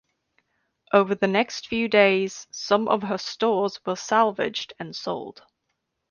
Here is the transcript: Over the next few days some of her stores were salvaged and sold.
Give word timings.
Over 0.91 1.13
the 1.13 1.27
next 1.27 1.67
few 1.67 1.87
days 1.87 2.47
some 2.51 2.87
of 2.87 3.03
her 3.03 3.19
stores 3.19 3.79
were 3.85 3.95
salvaged 3.95 4.73
and 4.79 4.95
sold. 4.95 5.43